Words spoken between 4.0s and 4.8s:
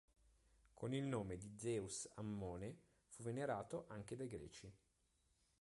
dai greci.